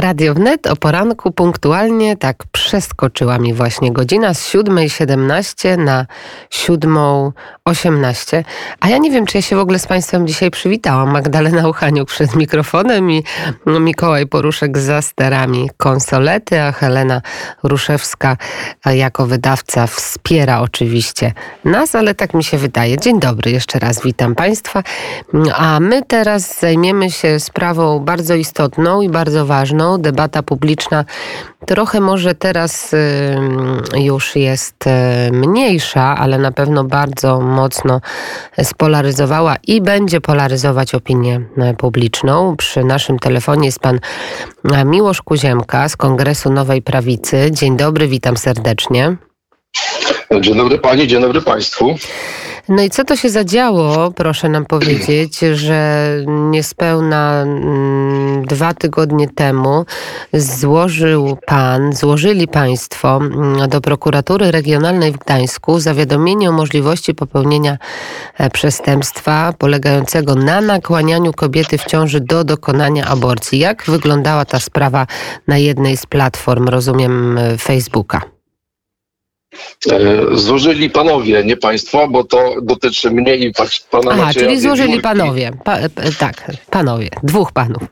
[0.00, 6.06] Radio Wnet o poranku punktualnie tak przeskoczyła mi właśnie godzina z 7.17 na
[6.50, 8.44] 7.18.
[8.80, 11.10] A ja nie wiem, czy ja się w ogóle z Państwem dzisiaj przywitałam.
[11.10, 13.24] Magdalena Uchaniuk przed mikrofonem i
[13.66, 17.22] Mikołaj Poruszek za sterami konsolety, a Helena
[17.62, 18.36] Ruszewska
[18.86, 21.32] jako wydawca wspiera oczywiście
[21.64, 22.98] nas, ale tak mi się wydaje.
[22.98, 24.82] Dzień dobry, jeszcze raz witam Państwa.
[25.54, 31.04] A my teraz zajmiemy się sprawą bardzo istotną i bardzo ważną debata publiczna
[31.66, 32.94] trochę może teraz
[33.96, 38.00] już jest y, mniejsza, ale na pewno bardzo mocno
[38.62, 41.40] spolaryzowała i będzie polaryzować opinię
[41.72, 42.56] y, publiczną.
[42.56, 47.50] Przy naszym telefonie jest pan y, Miłosz Kuziemka z Kongresu Nowej Prawicy.
[47.52, 49.16] Dzień dobry, witam serdecznie.
[50.40, 51.94] Dzień dobry pani, dzień dobry państwu.
[52.68, 59.84] No i co to się zadziało, proszę nam powiedzieć, że niespełna mm, dwa tygodnie temu
[60.32, 67.78] złożył pan, złożyli państwo mm, do prokuratury regionalnej w Gdańsku zawiadomienie o możliwości popełnienia
[68.38, 73.58] e, przestępstwa polegającego na nakłanianiu kobiety w ciąży do dokonania aborcji.
[73.58, 75.06] Jak wyglądała ta sprawa
[75.46, 78.35] na jednej z platform, rozumiem, e, Facebooka?
[79.90, 79.98] E,
[80.32, 83.52] złożyli panowie, nie państwo, bo to dotyczy mnie i
[83.90, 85.50] pana Aha, Macieja czyli złożyli panowie.
[85.64, 87.82] Pa, e, tak, panowie, dwóch panów.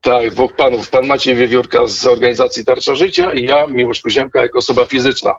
[0.00, 0.90] Tak, dwóch panów.
[0.90, 5.34] Pan Maciej Wiewiórka z organizacji Tarcza Życia i ja, Miłosz Kuziemka, jako osoba fizyczna.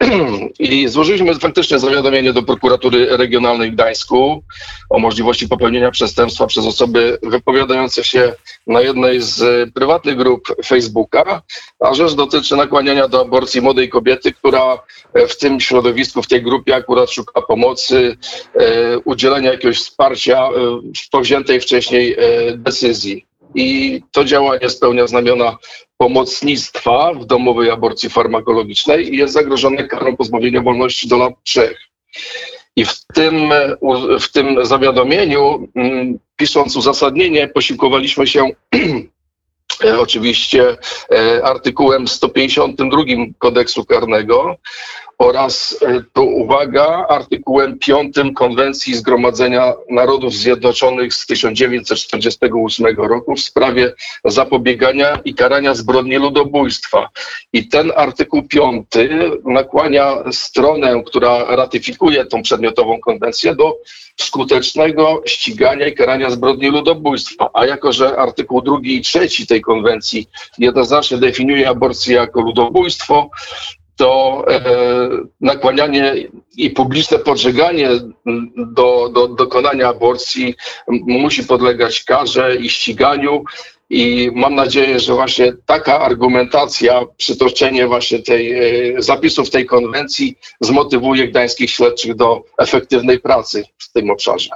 [0.58, 4.42] I złożyliśmy faktycznie zawiadomienie do prokuratury regionalnej w Gdańsku
[4.90, 8.32] o możliwości popełnienia przestępstwa przez osoby wypowiadające się
[8.66, 11.42] na jednej z prywatnych grup Facebooka,
[11.80, 14.78] a rzecz dotyczy nakłaniania do aborcji młodej kobiety, która
[15.28, 18.16] w tym środowisku, w tej grupie akurat szuka pomocy,
[18.54, 20.50] e, udzielenia jakiegoś wsparcia e,
[21.06, 25.56] w powziętej wcześniej e, decyzji i to działanie spełnia znamiona
[25.96, 31.78] pomocnictwa w domowej aborcji farmakologicznej i jest zagrożone karą pozbawienia wolności do lat trzech.
[32.76, 33.52] I w tym,
[34.20, 38.50] w tym zawiadomieniu, mm, pisząc uzasadnienie, posiłkowaliśmy się
[39.84, 40.76] e, oczywiście
[41.12, 43.02] e, artykułem 152
[43.38, 44.56] kodeksu karnego,
[45.18, 53.92] oraz e, to uwaga, artykułem 5 Konwencji Zgromadzenia Narodów Zjednoczonych z 1948 roku w sprawie
[54.24, 57.08] zapobiegania i karania zbrodni ludobójstwa.
[57.52, 58.86] I ten artykuł 5
[59.44, 63.76] nakłania stronę, która ratyfikuje tą przedmiotową konwencję do
[64.20, 67.50] skutecznego ścigania i karania zbrodni ludobójstwa.
[67.54, 73.30] A jako, że artykuł 2 i 3 tej konwencji jednoznacznie definiuje aborcję jako ludobójstwo,
[73.96, 74.60] to e,
[75.40, 76.14] nakłanianie
[76.56, 77.88] i publiczne podżeganie
[78.56, 80.54] do, do dokonania aborcji
[80.88, 83.44] musi podlegać karze i ściganiu
[83.94, 91.28] i mam nadzieję, że właśnie taka argumentacja, przytoczenie właśnie tej e, zapisów tej konwencji zmotywuje
[91.28, 94.48] gdańskich śledczych do efektywnej pracy w tym obszarze.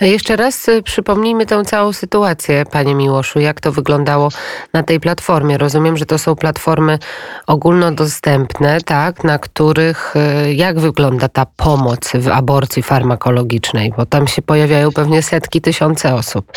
[0.00, 4.28] Jeszcze raz e, przypomnijmy tę całą sytuację, panie Miłoszu, jak to wyglądało
[4.72, 5.58] na tej platformie.
[5.58, 6.98] Rozumiem, że to są platformy
[7.46, 14.42] ogólnodostępne, tak, na których e, jak wygląda ta pomoc w aborcji farmakologicznej, bo tam się
[14.42, 16.52] pojawiają pewnie setki, tysiące osób.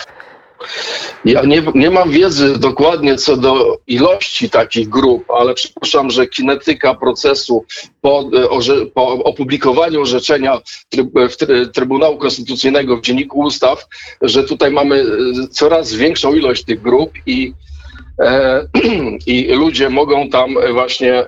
[1.25, 6.93] Ja nie, nie mam wiedzy dokładnie co do ilości takich grup, ale przypuszczam, że kinetyka
[6.93, 7.65] procesu
[8.01, 8.29] po,
[8.81, 11.07] e, po opublikowaniu orzeczenia tryb,
[11.73, 13.85] Trybunału Konstytucyjnego w Dzienniku Ustaw,
[14.21, 15.05] że tutaj mamy e,
[15.47, 17.53] coraz większą ilość tych grup i
[18.19, 18.67] e,
[19.27, 21.25] i ludzie mogą tam właśnie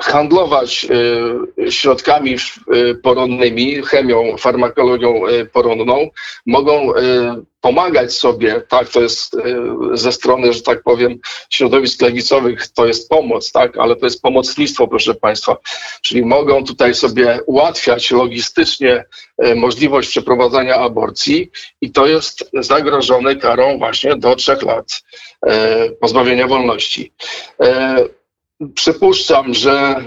[0.00, 0.86] handlować
[1.70, 2.36] środkami
[3.02, 5.22] poronnymi, chemią, farmakologią
[5.52, 6.08] poronną,
[6.46, 6.92] mogą
[7.60, 9.36] pomagać sobie, tak, to jest
[9.92, 11.18] ze strony, że tak powiem,
[11.50, 15.56] środowisk lewicowych, to jest pomoc, tak, ale to jest pomocnictwo, proszę Państwa,
[16.02, 19.04] czyli mogą tutaj sobie ułatwiać logistycznie
[19.56, 21.50] możliwość przeprowadzania aborcji
[21.80, 25.02] i to jest zagrożone karą właśnie do trzech lat
[26.00, 27.12] pozbawienia wolności.
[28.74, 30.04] Przypuszczam, że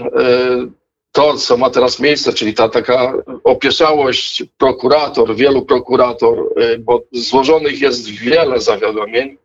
[1.14, 3.12] to, co ma teraz miejsce, czyli ta taka
[3.44, 9.36] opieszałość prokurator, wielu prokurator, y, bo złożonych jest wiele zawiadomień,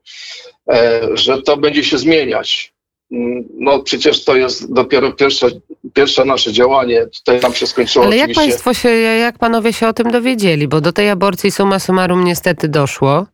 [0.71, 2.73] e, że to będzie się zmieniać.
[3.11, 5.47] Mm, no przecież to jest dopiero pierwsze,
[5.93, 7.05] pierwsze nasze działanie.
[7.05, 10.67] Tutaj nam się skończyło Ale jak państwo się, jak panowie się o tym dowiedzieli?
[10.67, 13.25] Bo do tej aborcji summa summarum niestety doszło.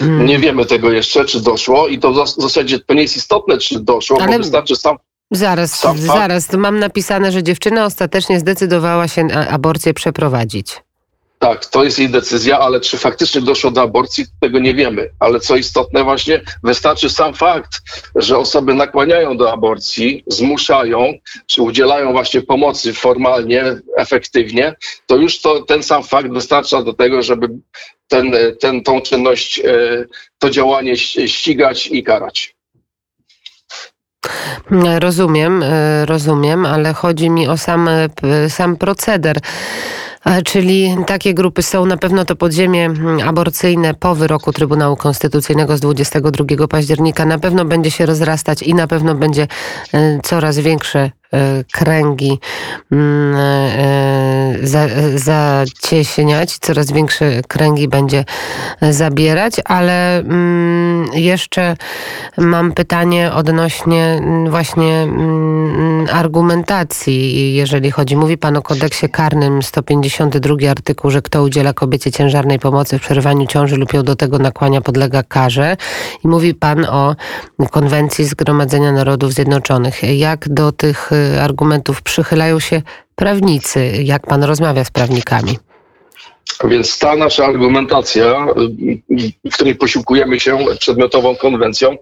[0.00, 3.80] Nie wiemy tego jeszcze, czy doszło i to w zasadzie to nie jest istotne, czy
[3.80, 4.32] doszło, Ale...
[4.32, 4.96] bo wystarczy sam
[5.32, 6.52] Zaraz, zaraz.
[6.52, 10.82] Mam napisane, że dziewczyna ostatecznie zdecydowała się aborcję przeprowadzić.
[11.42, 15.10] Tak, to jest jej decyzja, ale czy faktycznie doszło do aborcji, tego nie wiemy.
[15.18, 17.70] Ale co istotne właśnie, wystarczy sam fakt,
[18.16, 21.12] że osoby nakłaniają do aborcji, zmuszają,
[21.46, 23.64] czy udzielają właśnie pomocy formalnie,
[23.96, 24.74] efektywnie,
[25.06, 27.48] to już to, ten sam fakt wystarcza do tego, żeby
[28.08, 30.06] ten, ten, tą czynność, e,
[30.38, 30.96] to działanie
[31.26, 32.54] ścigać i karać.
[34.98, 38.08] Rozumiem, e, rozumiem, ale chodzi mi o sam, e,
[38.50, 39.40] sam proceder.
[40.44, 41.86] Czyli takie grupy są.
[41.86, 47.64] Na pewno to podziemie mm, aborcyjne po wyroku Trybunału Konstytucyjnego z 22 października na pewno
[47.64, 49.46] będzie się rozrastać i na pewno będzie
[50.22, 51.19] coraz większe E,
[51.72, 52.38] kręgi
[52.92, 58.24] mm, e, zacieśniać, coraz większe kręgi będzie
[58.90, 61.76] zabierać, ale mm, jeszcze
[62.38, 65.08] mam pytanie odnośnie mm, właśnie
[66.12, 68.16] argumentacji, jeżeli chodzi.
[68.16, 73.46] Mówi Pan o kodeksie karnym 152 artykuł, że kto udziela kobiecie ciężarnej pomocy w przerywaniu
[73.46, 75.76] ciąży lub ją do tego nakłania podlega karze.
[76.24, 77.16] I mówi Pan o
[77.70, 80.18] konwencji Zgromadzenia Narodów Zjednoczonych.
[80.18, 81.10] Jak do tych
[81.42, 82.82] argumentów przychylają się
[83.16, 83.92] prawnicy.
[84.04, 85.58] Jak pan rozmawia z prawnikami?
[86.64, 88.46] Więc ta nasza argumentacja,
[89.44, 91.96] w której posiłkujemy się przedmiotową konwencją,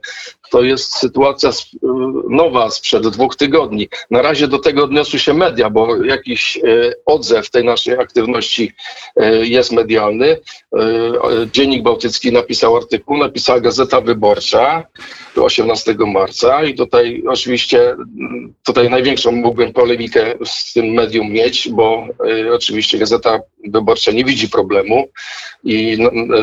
[0.50, 1.50] to jest sytuacja
[2.28, 3.88] nowa sprzed dwóch tygodni.
[4.10, 6.60] Na razie do tego odniosły się media, bo jakiś e,
[7.06, 8.72] odzew tej naszej aktywności
[9.16, 10.26] e, jest medialny.
[10.28, 10.38] E,
[11.52, 14.84] Dziennik Bałtycki napisał artykuł, napisała Gazeta Wyborcza
[15.44, 17.96] 18 marca i tutaj oczywiście
[18.64, 22.06] tutaj największą mógłbym polemikę z tym medium mieć, bo
[22.52, 25.08] oczywiście Gazeta Wyborcza nie widzi problemu
[25.64, 25.98] i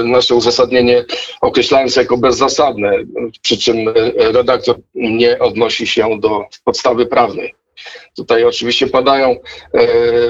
[0.05, 1.05] nasze uzasadnienie
[1.41, 2.91] określając jako bezzasadne,
[3.41, 7.64] przy czym redaktor nie odnosi się do podstawy prawnej.
[8.15, 9.39] Tutaj oczywiście padają e,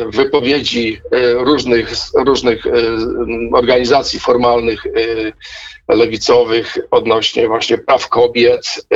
[0.10, 1.92] wypowiedzi e, różnych,
[2.26, 2.72] różnych e,
[3.54, 4.84] organizacji formalnych,
[5.88, 8.88] lewicowych odnośnie właśnie praw kobiet,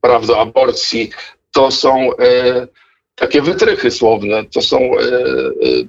[0.00, 1.10] praw do aborcji.
[1.52, 2.10] To są
[3.14, 4.90] takie wytrychy słowne, to są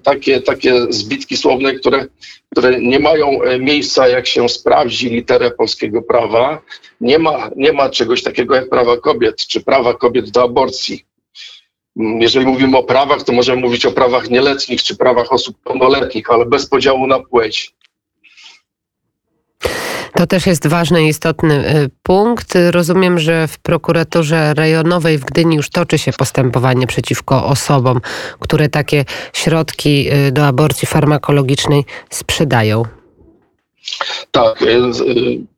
[0.03, 2.05] takie, takie zbitki słowne, które,
[2.51, 6.61] które nie mają miejsca, jak się sprawdzi literę polskiego prawa.
[7.01, 11.06] Nie ma, nie ma czegoś takiego jak prawa kobiet, czy prawa kobiet do aborcji.
[11.99, 16.31] Mm, jeżeli mówimy o prawach, to możemy mówić o prawach nieletnich, czy prawach osób pełnoletnich,
[16.31, 17.75] ale bez podziału na płeć.
[20.13, 22.53] To też jest ważny istotny y, punkt.
[22.71, 28.01] Rozumiem, że w prokuraturze rejonowej w Gdyni już toczy się postępowanie przeciwko osobom,
[28.39, 32.83] które takie środki y, do aborcji farmakologicznej sprzedają.
[34.31, 34.75] Tak, y,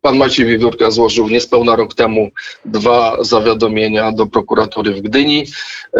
[0.01, 2.29] pan Maciej Wiewiórka złożył niespełna rok temu
[2.65, 5.45] dwa zawiadomienia do prokuratury w Gdyni.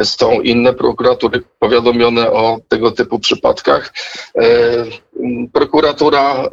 [0.04, 3.94] Są inne prokuratury powiadomione o tego typu przypadkach.
[5.54, 6.50] Prokuratura y,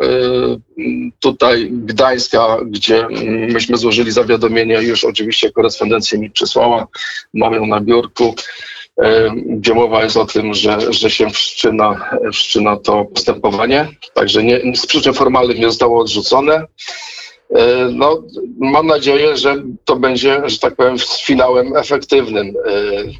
[1.21, 3.07] tutaj Gdańska, gdzie
[3.49, 6.87] myśmy złożyli zawiadomienie, już oczywiście korespondencję mi przysłała,
[7.35, 8.35] mam ją na biurku,
[9.47, 13.89] gdzie mowa jest o tym, że, że się wszczyna, wszczyna to postępowanie.
[14.15, 16.65] Także nie, z przyczyn formalnych nie zostało odrzucone.
[17.93, 18.23] No,
[18.59, 22.55] mam nadzieję, że to będzie, że tak powiem, z finałem efektywnym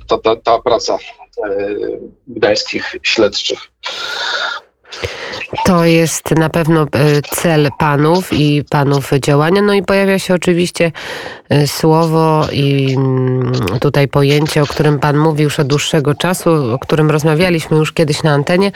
[0.09, 0.99] ta, ta, ta praca
[2.27, 3.59] gdańskich śledczych.
[5.65, 6.87] To jest na pewno e,
[7.23, 9.63] cel panów i panów działania.
[9.63, 10.93] No i pojawia się oczywiście
[11.49, 16.79] e, słowo i mm, tutaj pojęcie, o którym pan mówił już od dłuższego czasu, o
[16.79, 18.73] którym rozmawialiśmy już kiedyś na antenie,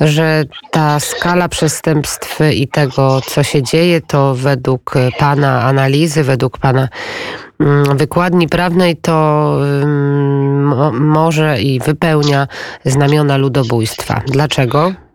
[0.00, 6.88] że ta skala przestępstw i tego, co się dzieje, to według pana analizy, według pana
[7.60, 12.48] mm, wykładni prawnej to mm, może i wypełnia
[12.84, 14.22] znamiona ludobójstwa.
[14.26, 15.05] Dlaczego?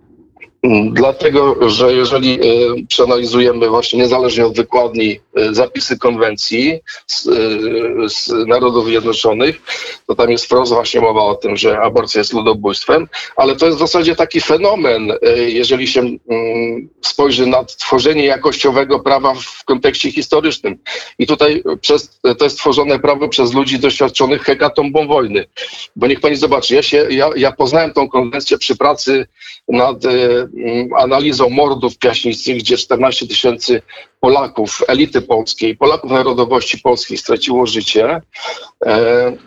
[0.91, 2.47] Dlatego, że jeżeli e,
[2.87, 7.31] przeanalizujemy właśnie niezależnie od wykładni e, zapisy konwencji z, e,
[8.09, 9.61] z Narodów Zjednoczonych,
[10.07, 13.77] to tam jest wprost właśnie mowa o tym, że aborcja jest ludobójstwem, ale to jest
[13.77, 15.13] w zasadzie taki fenomen,
[15.47, 20.77] jeżeli się mm, spojrzy na tworzenie jakościowego prawa w kontekście historycznym.
[21.19, 25.45] I tutaj przez, to jest tworzone prawo przez ludzi doświadczonych hekatombą wojny.
[25.95, 29.27] Bo niech pani zobaczy, ja, się, ja, ja poznałem tą konwencję przy pracy
[29.67, 30.50] nad Mm,
[30.97, 33.81] analizą mordów piaśniczych, gdzie 14 tysięcy
[34.19, 38.21] Polaków, elity polskiej, Polaków narodowości polskiej straciło życie.
[38.85, 39.37] E,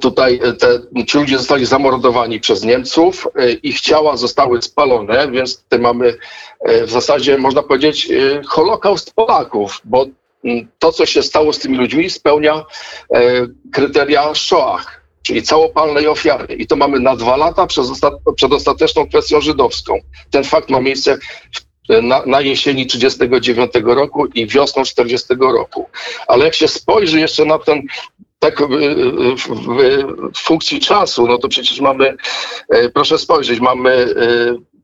[0.00, 5.78] tutaj te, ci ludzie zostali zamordowani przez Niemców, e, ich ciała zostały spalone, więc tutaj
[5.78, 6.18] mamy
[6.60, 8.08] e, w zasadzie, można powiedzieć,
[8.46, 10.06] holokaust Polaków, bo
[10.44, 12.64] mm, to, co się stało z tymi ludźmi, spełnia
[13.72, 16.54] kryteria Shoah czyli całopalnej ofiary.
[16.54, 17.66] I to mamy na dwa lata
[18.36, 19.98] przed ostateczną kwestią żydowską.
[20.30, 21.18] Ten fakt ma miejsce
[22.02, 25.88] na, na jesieni 39 roku i wiosną 40 roku.
[26.26, 27.82] Ale jak się spojrzy jeszcze na ten
[28.38, 28.68] tak w,
[29.36, 29.48] w,
[30.32, 32.16] w, funkcji czasu, no to przecież mamy,
[32.68, 34.06] e, proszę spojrzeć, mamy e,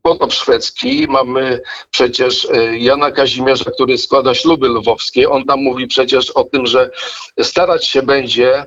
[0.07, 1.61] potop szwedzki, mamy
[1.91, 5.29] przecież e, Jana Kazimierza, który składa śluby lwowskie.
[5.29, 6.89] On tam mówi przecież o tym, że
[7.39, 8.65] starać się będzie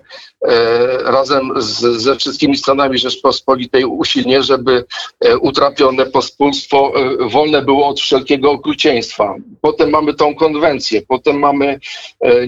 [0.49, 4.85] E, razem z, ze wszystkimi stronami Rzeczpospolitej usilnie, żeby
[5.21, 9.35] e, utrapione pospólstwo wolne było od wszelkiego okrucieństwa.
[9.61, 11.81] Potem mamy tą konwencję, potem mamy,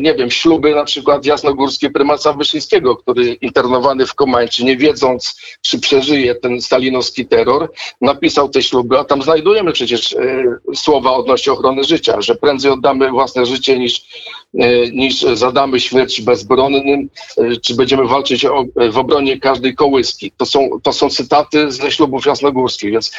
[0.01, 5.81] nie wiem, śluby na przykład jasnogórskie prymaca Wyszyńskiego, który internowany w Komańczy, nie wiedząc, czy
[5.81, 10.17] przeżyje ten stalinowski terror, napisał te śluby, a tam znajdujemy przecież
[10.75, 14.03] słowa odnośnie ochrony życia, że prędzej oddamy własne życie niż,
[14.93, 17.09] niż zadamy śmierć bezbronnym,
[17.63, 20.33] czy będziemy walczyć o, w obronie każdej kołyski.
[20.37, 23.13] To są, to są cytaty ze ślubów jasnogórskich, więc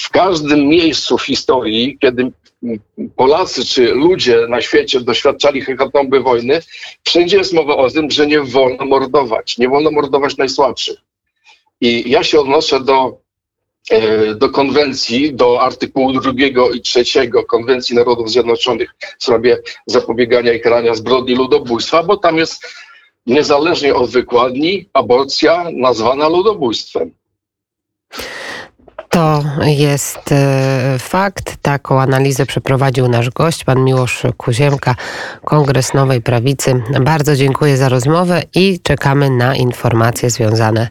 [0.00, 2.32] w każdym miejscu w historii, kiedy
[3.16, 6.60] Polacy czy ludzie na świecie doświadczali hekatomby wojny,
[7.04, 10.96] wszędzie jest mowa o tym, że nie wolno mordować, nie wolno mordować najsłabszych.
[11.80, 13.12] I ja się odnoszę do e,
[14.36, 20.94] do konwencji, do artykułu drugiego i trzeciego Konwencji Narodów Zjednoczonych w sprawie zapobiegania i karania
[20.94, 22.66] zbrodni ludobójstwa, bo tam jest
[23.26, 27.10] niezależnie od wykładni, aborcja nazwana ludobójstwem.
[29.10, 31.56] To jest e, fakt.
[31.62, 34.94] Taką analizę przeprowadził nasz gość, pan Miłosz Kuziemka,
[35.44, 36.82] Kongres Nowej Prawicy.
[37.00, 40.88] Bardzo dziękuję za rozmowę i czekamy na informacje związane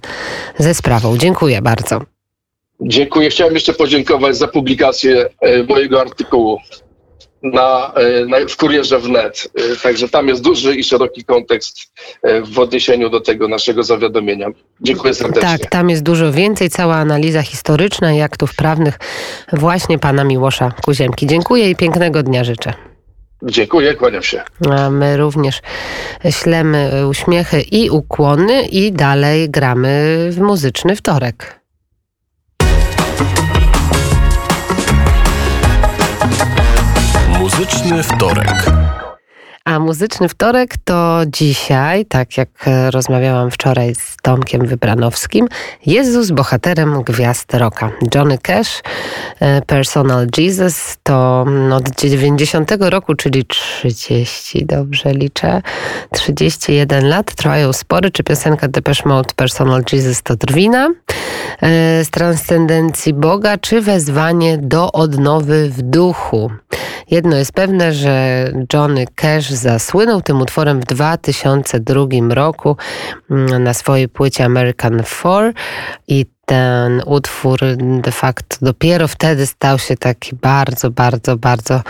[0.57, 1.17] ze sprawą.
[1.17, 2.14] Dziękuję bardzo.
[2.81, 3.29] Dziękuję.
[3.29, 6.59] Chciałem jeszcze podziękować za publikację e, mojego artykułu
[7.43, 9.49] na, e, na, w kurierze wnet.
[9.55, 11.77] E, także tam jest duży i szeroki kontekst
[12.43, 14.47] w odniesieniu do tego naszego zawiadomienia.
[14.81, 15.49] Dziękuję serdecznie.
[15.49, 18.99] Tak, tam jest dużo więcej, cała analiza historyczna i aktów prawnych
[19.53, 21.27] właśnie pana Miłosza Kuziemki.
[21.27, 22.73] Dziękuję i pięknego dnia życzę.
[23.43, 24.41] Dziękuję, kłaniam się.
[24.71, 25.61] A my również
[26.29, 31.64] ślemy uśmiechy i ukłony i dalej gramy w muzyczny wtorek.
[37.45, 38.84] Muzyczny wtorek.
[39.65, 45.47] A muzyczny wtorek to dzisiaj, tak jak e, rozmawiałam wczoraj z Tomkiem Wybranowskim,
[45.85, 47.91] Jezus bohaterem gwiazd rocka.
[48.15, 48.81] Johnny Cash,
[49.39, 55.61] e, Personal Jesus, to od 90 roku, czyli 30, dobrze liczę,
[56.11, 60.91] 31 lat, trwają spory, czy piosenka Depeche Mode Personal Jesus to drwina e,
[62.05, 66.51] z transcendencji Boga, czy wezwanie do odnowy w duchu.
[67.11, 72.77] Jedno jest pewne, że Johnny Cash zasłynął tym utworem w 2002 roku
[73.31, 75.53] mm, na swojej płycie American Four
[76.07, 81.81] i ten utwór de facto dopiero wtedy stał się taki bardzo, bardzo, bardzo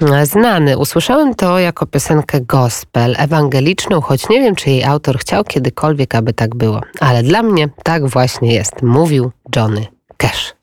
[0.00, 0.78] mm, znany.
[0.78, 6.32] Usłyszałem to jako piosenkę gospel, ewangeliczną, choć nie wiem, czy jej autor chciał kiedykolwiek, aby
[6.32, 6.80] tak było.
[7.00, 10.54] Ale dla mnie tak właśnie jest, mówił Johnny Cash.